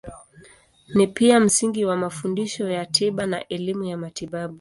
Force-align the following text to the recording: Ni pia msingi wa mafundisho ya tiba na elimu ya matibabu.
Ni 0.95 1.07
pia 1.07 1.39
msingi 1.39 1.85
wa 1.85 1.97
mafundisho 1.97 2.69
ya 2.69 2.85
tiba 2.85 3.25
na 3.25 3.47
elimu 3.47 3.83
ya 3.83 3.97
matibabu. 3.97 4.49